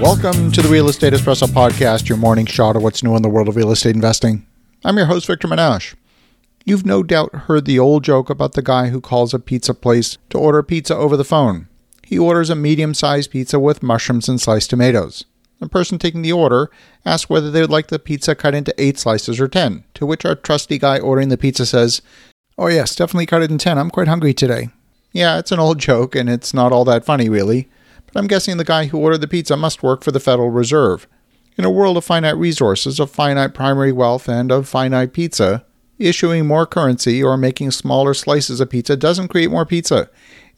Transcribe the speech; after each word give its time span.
Welcome 0.00 0.52
to 0.52 0.60
the 0.62 0.68
Real 0.70 0.88
Estate 0.88 1.12
Espresso 1.12 1.46
Podcast, 1.46 2.08
your 2.08 2.18
morning 2.18 2.46
shot 2.46 2.76
of 2.76 2.82
what's 2.82 3.02
new 3.02 3.16
in 3.16 3.22
the 3.22 3.28
world 3.28 3.48
of 3.48 3.56
real 3.56 3.70
estate 3.70 3.94
investing. 3.94 4.46
I'm 4.84 4.96
your 4.96 5.06
host, 5.06 5.26
Victor 5.26 5.48
Menasce. 5.48 5.94
You've 6.64 6.84
no 6.84 7.02
doubt 7.02 7.34
heard 7.34 7.64
the 7.64 7.78
old 7.78 8.04
joke 8.04 8.28
about 8.28 8.52
the 8.52 8.62
guy 8.62 8.88
who 8.88 9.00
calls 9.00 9.32
a 9.32 9.38
pizza 9.38 9.72
place 9.72 10.18
to 10.30 10.38
order 10.38 10.62
pizza 10.62 10.94
over 10.96 11.16
the 11.16 11.24
phone. 11.24 11.68
He 12.02 12.18
orders 12.18 12.50
a 12.50 12.54
medium 12.54 12.92
sized 12.94 13.30
pizza 13.30 13.58
with 13.58 13.82
mushrooms 13.82 14.28
and 14.28 14.40
sliced 14.40 14.70
tomatoes. 14.70 15.24
The 15.60 15.68
person 15.68 15.98
taking 15.98 16.22
the 16.22 16.32
order 16.32 16.70
asks 17.06 17.30
whether 17.30 17.50
they 17.50 17.60
would 17.60 17.70
like 17.70 17.86
the 17.88 17.98
pizza 17.98 18.34
cut 18.34 18.54
into 18.54 18.74
8 18.76 18.98
slices 18.98 19.40
or 19.40 19.48
10, 19.48 19.84
to 19.94 20.04
which 20.06 20.24
our 20.24 20.34
trusty 20.34 20.78
guy 20.78 20.98
ordering 20.98 21.28
the 21.28 21.38
pizza 21.38 21.64
says, 21.64 22.02
Oh, 22.58 22.66
yes, 22.66 22.94
definitely 22.94 23.26
cut 23.26 23.42
it 23.42 23.50
in 23.50 23.58
10. 23.58 23.78
I'm 23.78 23.90
quite 23.90 24.08
hungry 24.08 24.34
today. 24.34 24.68
Yeah, 25.12 25.38
it's 25.38 25.52
an 25.52 25.60
old 25.60 25.78
joke, 25.78 26.14
and 26.14 26.28
it's 26.28 26.52
not 26.52 26.72
all 26.72 26.84
that 26.84 27.04
funny, 27.04 27.28
really. 27.28 27.68
But 28.14 28.20
I'm 28.20 28.26
guessing 28.28 28.56
the 28.56 28.64
guy 28.64 28.86
who 28.86 28.98
ordered 28.98 29.22
the 29.22 29.28
pizza 29.28 29.56
must 29.56 29.82
work 29.82 30.04
for 30.04 30.12
the 30.12 30.20
Federal 30.20 30.50
Reserve. 30.50 31.08
In 31.58 31.64
a 31.64 31.70
world 31.70 31.96
of 31.96 32.04
finite 32.04 32.36
resources, 32.36 33.00
of 33.00 33.10
finite 33.10 33.54
primary 33.54 33.90
wealth, 33.90 34.28
and 34.28 34.52
of 34.52 34.68
finite 34.68 35.12
pizza, 35.12 35.64
issuing 35.98 36.46
more 36.46 36.64
currency 36.64 37.20
or 37.20 37.36
making 37.36 37.72
smaller 37.72 38.14
slices 38.14 38.60
of 38.60 38.70
pizza 38.70 38.96
doesn't 38.96 39.28
create 39.28 39.50
more 39.50 39.66
pizza. 39.66 40.08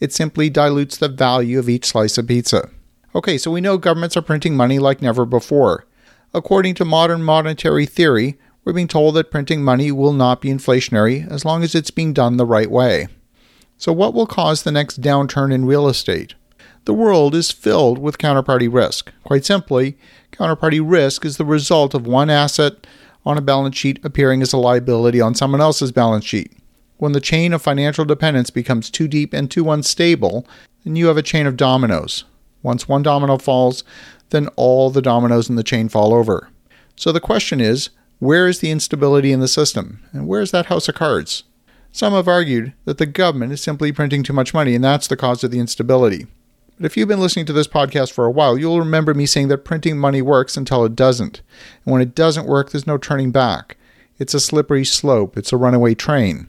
It 0.00 0.12
simply 0.12 0.50
dilutes 0.50 0.98
the 0.98 1.08
value 1.08 1.58
of 1.58 1.70
each 1.70 1.86
slice 1.86 2.18
of 2.18 2.26
pizza. 2.26 2.68
Okay, 3.14 3.38
so 3.38 3.50
we 3.50 3.62
know 3.62 3.78
governments 3.78 4.18
are 4.18 4.22
printing 4.22 4.54
money 4.54 4.78
like 4.78 5.00
never 5.00 5.24
before. 5.24 5.86
According 6.34 6.74
to 6.74 6.84
modern 6.84 7.22
monetary 7.22 7.86
theory, 7.86 8.38
we're 8.64 8.74
being 8.74 8.86
told 8.86 9.14
that 9.14 9.30
printing 9.30 9.64
money 9.64 9.90
will 9.90 10.12
not 10.12 10.42
be 10.42 10.50
inflationary 10.50 11.26
as 11.30 11.46
long 11.46 11.62
as 11.62 11.74
it's 11.74 11.90
being 11.90 12.12
done 12.12 12.36
the 12.36 12.44
right 12.44 12.70
way. 12.70 13.08
So, 13.78 13.94
what 13.94 14.12
will 14.12 14.26
cause 14.26 14.62
the 14.62 14.72
next 14.72 15.00
downturn 15.00 15.54
in 15.54 15.64
real 15.64 15.88
estate? 15.88 16.34
The 16.86 16.94
world 16.94 17.34
is 17.34 17.50
filled 17.50 17.98
with 17.98 18.16
counterparty 18.16 18.72
risk. 18.72 19.12
Quite 19.24 19.44
simply, 19.44 19.98
counterparty 20.30 20.80
risk 20.80 21.24
is 21.24 21.36
the 21.36 21.44
result 21.44 21.94
of 21.94 22.06
one 22.06 22.30
asset 22.30 22.86
on 23.24 23.36
a 23.36 23.40
balance 23.40 23.76
sheet 23.76 23.98
appearing 24.04 24.40
as 24.40 24.52
a 24.52 24.56
liability 24.56 25.20
on 25.20 25.34
someone 25.34 25.60
else's 25.60 25.90
balance 25.90 26.24
sheet. 26.24 26.52
When 26.98 27.10
the 27.10 27.20
chain 27.20 27.52
of 27.52 27.60
financial 27.60 28.04
dependence 28.04 28.50
becomes 28.50 28.88
too 28.88 29.08
deep 29.08 29.34
and 29.34 29.50
too 29.50 29.68
unstable, 29.72 30.46
then 30.84 30.94
you 30.94 31.08
have 31.08 31.16
a 31.16 31.22
chain 31.22 31.44
of 31.48 31.56
dominoes. 31.56 32.22
Once 32.62 32.88
one 32.88 33.02
domino 33.02 33.36
falls, 33.36 33.82
then 34.30 34.46
all 34.54 34.88
the 34.88 35.02
dominoes 35.02 35.50
in 35.50 35.56
the 35.56 35.64
chain 35.64 35.88
fall 35.88 36.14
over. 36.14 36.50
So 36.94 37.10
the 37.10 37.18
question 37.18 37.60
is 37.60 37.90
where 38.20 38.46
is 38.46 38.60
the 38.60 38.70
instability 38.70 39.32
in 39.32 39.40
the 39.40 39.48
system? 39.48 40.04
And 40.12 40.28
where 40.28 40.40
is 40.40 40.52
that 40.52 40.66
house 40.66 40.88
of 40.88 40.94
cards? 40.94 41.42
Some 41.90 42.12
have 42.12 42.28
argued 42.28 42.74
that 42.84 42.98
the 42.98 43.06
government 43.06 43.52
is 43.52 43.60
simply 43.60 43.90
printing 43.90 44.22
too 44.22 44.32
much 44.32 44.54
money, 44.54 44.76
and 44.76 44.84
that's 44.84 45.08
the 45.08 45.16
cause 45.16 45.42
of 45.42 45.50
the 45.50 45.58
instability. 45.58 46.28
But 46.76 46.86
if 46.86 46.96
you've 46.96 47.08
been 47.08 47.20
listening 47.20 47.46
to 47.46 47.54
this 47.54 47.66
podcast 47.66 48.12
for 48.12 48.26
a 48.26 48.30
while, 48.30 48.58
you'll 48.58 48.78
remember 48.78 49.14
me 49.14 49.24
saying 49.24 49.48
that 49.48 49.64
printing 49.64 49.96
money 49.96 50.20
works 50.20 50.56
until 50.56 50.84
it 50.84 50.94
doesn't. 50.94 51.40
And 51.84 51.92
when 51.92 52.02
it 52.02 52.14
doesn't 52.14 52.46
work, 52.46 52.70
there's 52.70 52.86
no 52.86 52.98
turning 52.98 53.30
back. 53.30 53.78
It's 54.18 54.34
a 54.34 54.40
slippery 54.40 54.84
slope, 54.84 55.36
it's 55.36 55.52
a 55.52 55.56
runaway 55.56 55.94
train. 55.94 56.48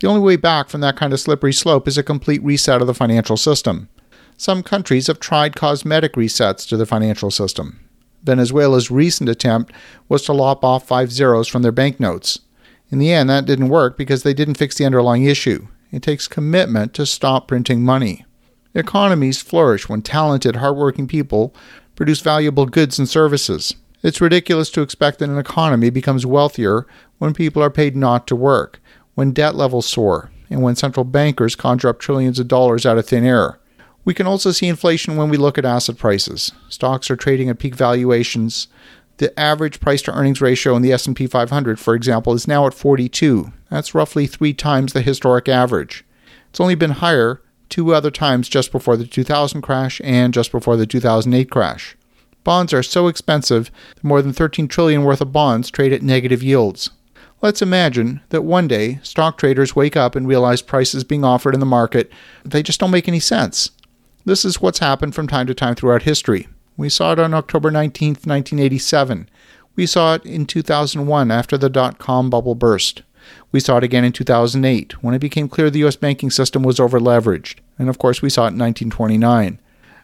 The 0.00 0.08
only 0.08 0.20
way 0.20 0.36
back 0.36 0.68
from 0.68 0.80
that 0.82 0.96
kind 0.96 1.12
of 1.12 1.20
slippery 1.20 1.52
slope 1.52 1.86
is 1.88 1.98
a 1.98 2.02
complete 2.02 2.42
reset 2.42 2.80
of 2.80 2.86
the 2.86 2.94
financial 2.94 3.36
system. 3.36 3.88
Some 4.36 4.62
countries 4.62 5.08
have 5.08 5.18
tried 5.18 5.56
cosmetic 5.56 6.12
resets 6.12 6.68
to 6.68 6.76
the 6.76 6.86
financial 6.86 7.30
system. 7.30 7.80
Venezuela's 8.22 8.90
recent 8.90 9.28
attempt 9.28 9.72
was 10.08 10.22
to 10.22 10.32
lop 10.32 10.64
off 10.64 10.86
five 10.86 11.10
zeros 11.10 11.48
from 11.48 11.62
their 11.62 11.72
banknotes. 11.72 12.40
In 12.90 12.98
the 12.98 13.12
end, 13.12 13.28
that 13.30 13.46
didn't 13.46 13.68
work 13.68 13.96
because 13.96 14.22
they 14.22 14.34
didn't 14.34 14.56
fix 14.56 14.76
the 14.76 14.84
underlying 14.84 15.24
issue. 15.24 15.66
It 15.90 16.02
takes 16.02 16.28
commitment 16.28 16.94
to 16.94 17.06
stop 17.06 17.48
printing 17.48 17.82
money. 17.82 18.24
Economies 18.78 19.42
flourish 19.42 19.88
when 19.88 20.02
talented, 20.02 20.56
hardworking 20.56 21.08
people 21.08 21.52
produce 21.96 22.20
valuable 22.20 22.64
goods 22.64 22.96
and 22.96 23.08
services. 23.08 23.74
It's 24.04 24.20
ridiculous 24.20 24.70
to 24.70 24.82
expect 24.82 25.18
that 25.18 25.28
an 25.28 25.36
economy 25.36 25.90
becomes 25.90 26.24
wealthier 26.24 26.86
when 27.18 27.34
people 27.34 27.60
are 27.60 27.70
paid 27.70 27.96
not 27.96 28.28
to 28.28 28.36
work, 28.36 28.80
when 29.16 29.32
debt 29.32 29.56
levels 29.56 29.88
soar, 29.88 30.30
and 30.48 30.62
when 30.62 30.76
central 30.76 31.02
bankers 31.02 31.56
conjure 31.56 31.88
up 31.88 31.98
trillions 31.98 32.38
of 32.38 32.46
dollars 32.46 32.86
out 32.86 32.98
of 32.98 33.06
thin 33.08 33.24
air. 33.24 33.58
We 34.04 34.14
can 34.14 34.28
also 34.28 34.52
see 34.52 34.68
inflation 34.68 35.16
when 35.16 35.28
we 35.28 35.36
look 35.36 35.58
at 35.58 35.64
asset 35.64 35.98
prices. 35.98 36.52
Stocks 36.68 37.10
are 37.10 37.16
trading 37.16 37.48
at 37.48 37.58
peak 37.58 37.74
valuations 37.74 38.68
the 39.16 39.36
average 39.36 39.80
price 39.80 40.00
to 40.02 40.12
earnings 40.12 40.40
ratio 40.40 40.76
in 40.76 40.82
the 40.82 40.92
S&P 40.92 41.26
500, 41.26 41.80
for 41.80 41.96
example, 41.96 42.32
is 42.34 42.46
now 42.46 42.68
at 42.68 42.74
42. 42.74 43.52
That's 43.68 43.92
roughly 43.92 44.28
3 44.28 44.54
times 44.54 44.92
the 44.92 45.02
historic 45.02 45.48
average. 45.48 46.04
It's 46.50 46.60
only 46.60 46.76
been 46.76 46.92
higher 46.92 47.42
two 47.68 47.94
other 47.94 48.10
times 48.10 48.48
just 48.48 48.72
before 48.72 48.96
the 48.96 49.06
2000 49.06 49.62
crash 49.62 50.00
and 50.04 50.34
just 50.34 50.52
before 50.52 50.76
the 50.76 50.86
2008 50.86 51.50
crash. 51.50 51.96
Bonds 52.44 52.72
are 52.72 52.82
so 52.82 53.08
expensive 53.08 53.70
that 53.94 54.04
more 54.04 54.22
than 54.22 54.32
13 54.32 54.68
trillion 54.68 55.04
worth 55.04 55.20
of 55.20 55.32
bonds 55.32 55.70
trade 55.70 55.92
at 55.92 56.02
negative 56.02 56.42
yields. 56.42 56.90
Let's 57.40 57.62
imagine 57.62 58.20
that 58.30 58.42
one 58.42 58.66
day 58.66 58.98
stock 59.02 59.38
traders 59.38 59.76
wake 59.76 59.96
up 59.96 60.16
and 60.16 60.26
realize 60.26 60.62
prices 60.62 61.04
being 61.04 61.24
offered 61.24 61.54
in 61.54 61.60
the 61.60 61.66
market 61.66 62.10
they 62.44 62.62
just 62.62 62.80
don't 62.80 62.90
make 62.90 63.06
any 63.06 63.20
sense. 63.20 63.70
This 64.24 64.44
is 64.44 64.60
what's 64.60 64.80
happened 64.80 65.14
from 65.14 65.28
time 65.28 65.46
to 65.46 65.54
time 65.54 65.74
throughout 65.74 66.02
history. 66.02 66.48
We 66.76 66.88
saw 66.88 67.12
it 67.12 67.18
on 67.18 67.34
October 67.34 67.70
19, 67.70 68.10
1987. 68.24 69.28
We 69.76 69.86
saw 69.86 70.14
it 70.14 70.24
in 70.24 70.46
2001 70.46 71.30
after 71.30 71.56
the 71.56 71.70
dot 71.70 71.98
com 71.98 72.30
bubble 72.30 72.54
burst. 72.54 73.02
We 73.50 73.60
saw 73.60 73.78
it 73.78 73.84
again 73.84 74.04
in 74.04 74.12
2008 74.12 75.02
when 75.02 75.14
it 75.14 75.18
became 75.20 75.48
clear 75.48 75.70
the 75.70 75.80
U.S. 75.80 75.96
banking 75.96 76.30
system 76.30 76.62
was 76.62 76.78
overleveraged. 76.78 77.56
And 77.78 77.88
of 77.88 77.98
course, 77.98 78.22
we 78.22 78.30
saw 78.30 78.42
it 78.42 78.54
in 78.54 78.58
1929. 78.58 79.58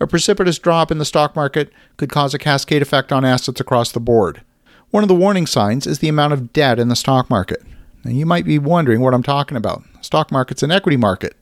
A 0.00 0.06
precipitous 0.06 0.58
drop 0.58 0.90
in 0.90 0.98
the 0.98 1.04
stock 1.04 1.34
market 1.34 1.72
could 1.96 2.10
cause 2.10 2.34
a 2.34 2.38
cascade 2.38 2.82
effect 2.82 3.12
on 3.12 3.24
assets 3.24 3.60
across 3.60 3.90
the 3.90 4.00
board. 4.00 4.42
One 4.90 5.02
of 5.02 5.08
the 5.08 5.14
warning 5.14 5.46
signs 5.46 5.86
is 5.86 5.98
the 5.98 6.08
amount 6.08 6.32
of 6.32 6.52
debt 6.52 6.78
in 6.78 6.88
the 6.88 6.96
stock 6.96 7.28
market. 7.28 7.62
Now, 8.04 8.12
you 8.12 8.24
might 8.24 8.44
be 8.44 8.58
wondering 8.58 9.00
what 9.00 9.12
I'm 9.12 9.22
talking 9.22 9.56
about. 9.56 9.82
Stock 10.00 10.30
market's 10.30 10.62
an 10.62 10.70
equity 10.70 10.96
market. 10.96 11.34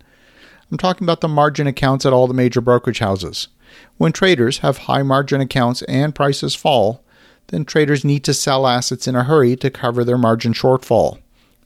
I'm 0.71 0.79
talking 0.79 1.05
about 1.05 1.21
the 1.21 1.29
margin 1.29 1.67
accounts 1.67 2.05
at 2.05 2.13
all 2.13 2.27
the 2.27 2.35
major 2.35 2.61
brokerage 2.61 2.99
houses. 2.99 3.49
When 3.99 4.13
traders 4.13 4.59
have 4.59 4.79
high 4.79 5.03
margin 5.03 5.41
accounts 5.41 5.83
and 5.83 6.15
prices 6.15 6.55
fall, 6.55 7.05
then 7.49 7.65
traders 7.65 8.05
need 8.05 8.25
to 8.25 8.35
sell 8.35 8.67
assets 8.67 9.07
in 9.07 9.15
a 9.15 9.25
hurry 9.25 9.55
to 9.57 9.71
cover 9.71 10.03
their 10.03 10.19
margin 10.19 10.53
shortfall. 10.53 11.19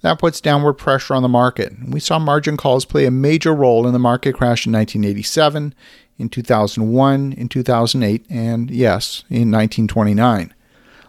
That 0.02 0.18
puts 0.18 0.40
downward 0.40 0.74
pressure 0.74 1.14
on 1.14 1.22
the 1.22 1.28
market. 1.28 1.72
We 1.86 2.00
saw 2.00 2.18
margin 2.18 2.56
calls 2.56 2.84
play 2.84 3.04
a 3.04 3.10
major 3.10 3.54
role 3.54 3.86
in 3.86 3.92
the 3.92 3.98
market 3.98 4.34
crash 4.34 4.66
in 4.66 4.72
1987, 4.72 5.74
in 6.18 6.28
2001, 6.28 7.32
in 7.34 7.48
2008, 7.48 8.26
and 8.30 8.70
yes, 8.70 9.24
in 9.28 9.50
1929. 9.50 10.54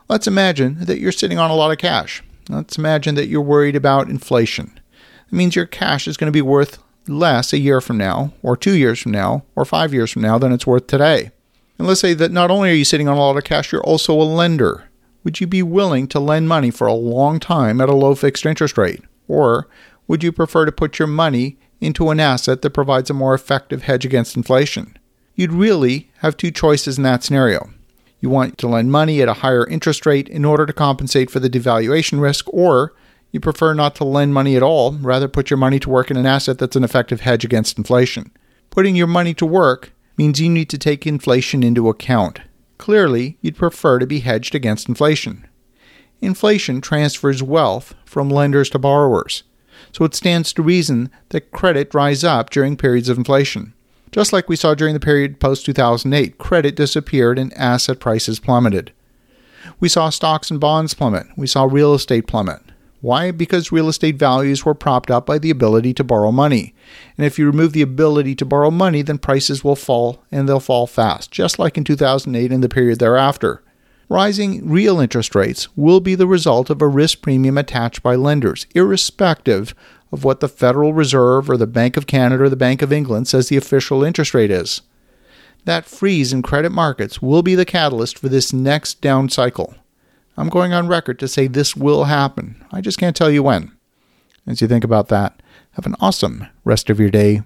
Let's 0.09 0.27
imagine 0.27 0.77
that 0.81 0.99
you're 0.99 1.13
sitting 1.13 1.37
on 1.37 1.51
a 1.51 1.55
lot 1.55 1.71
of 1.71 1.77
cash. 1.77 2.21
Let's 2.49 2.77
imagine 2.77 3.15
that 3.15 3.27
you're 3.27 3.41
worried 3.41 3.77
about 3.77 4.09
inflation. 4.09 4.77
It 5.27 5.33
means 5.33 5.55
your 5.55 5.65
cash 5.65 6.07
is 6.07 6.17
going 6.17 6.27
to 6.27 6.35
be 6.35 6.41
worth 6.41 6.79
less 7.07 7.53
a 7.53 7.59
year 7.59 7.79
from 7.79 7.97
now, 7.97 8.33
or 8.43 8.57
two 8.57 8.75
years 8.75 8.99
from 8.99 9.13
now, 9.13 9.43
or 9.55 9.63
five 9.63 9.93
years 9.93 10.11
from 10.11 10.21
now 10.21 10.37
than 10.37 10.51
it's 10.51 10.67
worth 10.67 10.87
today. 10.87 11.31
And 11.77 11.87
let's 11.87 12.01
say 12.01 12.13
that 12.13 12.31
not 12.31 12.51
only 12.51 12.69
are 12.69 12.73
you 12.73 12.85
sitting 12.85 13.07
on 13.07 13.17
a 13.17 13.19
lot 13.19 13.37
of 13.37 13.43
cash, 13.45 13.71
you're 13.71 13.81
also 13.81 14.13
a 14.13 14.23
lender. 14.23 14.89
Would 15.23 15.39
you 15.39 15.47
be 15.47 15.61
willing 15.61 16.07
to 16.07 16.19
lend 16.19 16.49
money 16.49 16.71
for 16.71 16.87
a 16.87 16.93
long 16.93 17.39
time 17.39 17.79
at 17.79 17.89
a 17.89 17.95
low 17.95 18.15
fixed 18.15 18.45
interest 18.45 18.77
rate? 18.77 19.01
Or 19.27 19.67
would 20.07 20.23
you 20.23 20.31
prefer 20.31 20.65
to 20.65 20.71
put 20.71 20.99
your 20.99 21.07
money 21.07 21.57
into 21.79 22.09
an 22.09 22.19
asset 22.19 22.61
that 22.61 22.71
provides 22.71 23.09
a 23.09 23.13
more 23.13 23.33
effective 23.33 23.83
hedge 23.83 24.05
against 24.05 24.35
inflation? 24.35 24.97
You'd 25.35 25.53
really 25.53 26.11
have 26.17 26.37
two 26.37 26.51
choices 26.51 26.97
in 26.97 27.03
that 27.03 27.23
scenario. 27.23 27.69
You 28.19 28.29
want 28.29 28.57
to 28.59 28.67
lend 28.67 28.91
money 28.91 29.21
at 29.21 29.29
a 29.29 29.33
higher 29.33 29.65
interest 29.67 30.05
rate 30.05 30.29
in 30.29 30.45
order 30.45 30.65
to 30.65 30.73
compensate 30.73 31.31
for 31.31 31.39
the 31.39 31.49
devaluation 31.49 32.21
risk, 32.21 32.45
or 32.49 32.93
you 33.31 33.39
prefer 33.39 33.73
not 33.73 33.95
to 33.95 34.03
lend 34.03 34.33
money 34.33 34.55
at 34.55 34.63
all, 34.63 34.93
rather 34.93 35.27
put 35.27 35.49
your 35.49 35.57
money 35.57 35.79
to 35.79 35.89
work 35.89 36.11
in 36.11 36.17
an 36.17 36.25
asset 36.25 36.59
that's 36.59 36.75
an 36.75 36.83
effective 36.83 37.21
hedge 37.21 37.45
against 37.45 37.77
inflation. 37.77 38.31
Putting 38.69 38.95
your 38.95 39.07
money 39.07 39.33
to 39.35 39.45
work 39.45 39.93
means 40.17 40.39
you 40.39 40.49
need 40.49 40.69
to 40.69 40.77
take 40.77 41.07
inflation 41.07 41.63
into 41.63 41.89
account. 41.89 42.41
Clearly, 42.81 43.37
you'd 43.41 43.57
prefer 43.57 43.99
to 43.99 44.07
be 44.07 44.21
hedged 44.21 44.55
against 44.55 44.89
inflation. 44.89 45.47
Inflation 46.19 46.81
transfers 46.81 47.43
wealth 47.43 47.93
from 48.05 48.27
lenders 48.27 48.71
to 48.71 48.79
borrowers, 48.79 49.43
so 49.91 50.03
it 50.03 50.15
stands 50.15 50.51
to 50.53 50.63
reason 50.63 51.11
that 51.29 51.51
credit 51.51 51.91
dries 51.91 52.23
up 52.23 52.49
during 52.49 52.75
periods 52.75 53.07
of 53.07 53.19
inflation. 53.19 53.75
Just 54.11 54.33
like 54.33 54.49
we 54.49 54.55
saw 54.55 54.73
during 54.73 54.95
the 54.95 54.99
period 54.99 55.39
post 55.39 55.63
2008, 55.67 56.39
credit 56.39 56.75
disappeared 56.75 57.37
and 57.37 57.53
asset 57.53 57.99
prices 57.99 58.39
plummeted. 58.39 58.91
We 59.79 59.87
saw 59.87 60.09
stocks 60.09 60.49
and 60.49 60.59
bonds 60.59 60.95
plummet. 60.95 61.27
We 61.37 61.45
saw 61.45 61.65
real 61.65 61.93
estate 61.93 62.25
plummet. 62.25 62.63
Why? 63.01 63.31
Because 63.31 63.71
real 63.71 63.89
estate 63.89 64.15
values 64.15 64.63
were 64.63 64.75
propped 64.75 65.09
up 65.09 65.25
by 65.25 65.39
the 65.39 65.49
ability 65.49 65.93
to 65.95 66.03
borrow 66.03 66.31
money. 66.31 66.73
And 67.17 67.25
if 67.25 67.39
you 67.39 67.47
remove 67.47 67.73
the 67.73 67.81
ability 67.81 68.35
to 68.35 68.45
borrow 68.45 68.69
money, 68.71 69.01
then 69.01 69.17
prices 69.17 69.63
will 69.63 69.75
fall 69.75 70.23
and 70.31 70.47
they'll 70.47 70.59
fall 70.59 70.85
fast, 70.85 71.31
just 71.31 71.57
like 71.57 71.77
in 71.77 71.83
2008 71.83 72.51
and 72.51 72.63
the 72.63 72.69
period 72.69 72.99
thereafter. 72.99 73.63
Rising 74.07 74.69
real 74.69 74.99
interest 74.99 75.33
rates 75.33 75.67
will 75.75 75.99
be 75.99 76.15
the 76.15 76.27
result 76.27 76.69
of 76.69 76.81
a 76.81 76.87
risk 76.87 77.21
premium 77.21 77.57
attached 77.57 78.03
by 78.03 78.15
lenders, 78.15 78.67
irrespective 78.75 79.73
of 80.11 80.23
what 80.23 80.41
the 80.41 80.49
Federal 80.49 80.93
Reserve 80.93 81.49
or 81.49 81.57
the 81.57 81.65
Bank 81.65 81.97
of 81.97 82.05
Canada 82.05 82.43
or 82.43 82.49
the 82.49 82.55
Bank 82.57 82.81
of 82.81 82.91
England 82.91 83.27
says 83.29 83.47
the 83.47 83.57
official 83.57 84.03
interest 84.03 84.33
rate 84.33 84.51
is. 84.51 84.81
that 85.65 85.85
freeze 85.85 86.33
in 86.33 86.41
credit 86.41 86.71
markets 86.71 87.21
will 87.21 87.43
be 87.43 87.55
the 87.55 87.65
catalyst 87.65 88.17
for 88.17 88.29
this 88.29 88.51
next 88.51 89.01
down 89.01 89.29
cycle. 89.29 89.75
I'm 90.41 90.49
going 90.49 90.73
on 90.73 90.87
record 90.87 91.19
to 91.19 91.27
say 91.27 91.45
this 91.45 91.75
will 91.75 92.05
happen. 92.05 92.65
I 92.71 92.81
just 92.81 92.97
can't 92.97 93.15
tell 93.15 93.29
you 93.29 93.43
when. 93.43 93.73
As 94.47 94.59
you 94.59 94.67
think 94.67 94.83
about 94.83 95.09
that, 95.09 95.39
have 95.73 95.85
an 95.85 95.95
awesome 95.99 96.47
rest 96.65 96.89
of 96.89 96.99
your 96.99 97.11
day. 97.11 97.43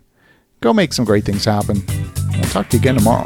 Go 0.62 0.72
make 0.72 0.94
some 0.94 1.04
great 1.04 1.26
things 1.26 1.44
happen. 1.44 1.84
I'll 2.36 2.44
talk 2.44 2.70
to 2.70 2.78
you 2.78 2.82
again 2.82 2.96
tomorrow. 2.96 3.26